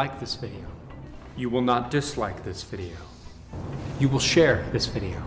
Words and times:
like 0.00 0.18
this 0.18 0.34
video. 0.34 0.64
You 1.36 1.50
will 1.50 1.60
not 1.60 1.90
dislike 1.90 2.42
this 2.42 2.62
video. 2.62 2.96
You 3.98 4.08
will 4.08 4.24
share 4.34 4.64
this 4.72 4.86
video. 4.86 5.22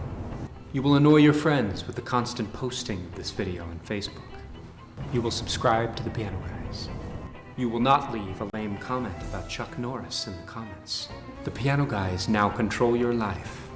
You 0.71 0.81
will 0.81 0.95
annoy 0.95 1.17
your 1.17 1.35
friends 1.45 1.85
with 1.85 1.95
the 1.95 2.01
constant 2.01 2.51
posting 2.53 2.97
of 3.05 3.13
this 3.13 3.29
video 3.29 3.61
on 3.65 3.79
Facebook. 3.85 4.31
You 5.13 5.21
will 5.21 5.29
subscribe 5.29 5.95
to 5.97 6.01
the 6.01 6.09
Piano 6.09 6.39
Guys. 6.47 6.89
You 7.55 7.69
will 7.69 7.81
not 7.81 8.11
leave 8.11 8.41
a 8.41 8.49
lame 8.55 8.77
comment 8.79 9.15
about 9.21 9.47
Chuck 9.47 9.77
Norris 9.77 10.25
in 10.25 10.35
the 10.37 10.47
comments. 10.47 11.07
The 11.43 11.51
Piano 11.51 11.85
Guys 11.85 12.27
now 12.27 12.49
control 12.49 12.95
your 12.95 13.13
life. 13.13 13.69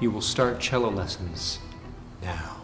You 0.00 0.10
will 0.10 0.22
start 0.22 0.58
cello 0.60 0.90
lessons 0.90 1.58
now. 2.22 2.61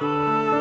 Música 0.00 0.55